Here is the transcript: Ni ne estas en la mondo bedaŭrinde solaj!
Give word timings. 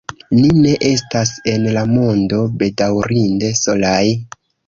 Ni 0.35 0.47
ne 0.59 0.69
estas 0.87 1.33
en 1.51 1.67
la 1.75 1.83
mondo 1.91 2.41
bedaŭrinde 2.63 3.53
solaj! 3.63 4.03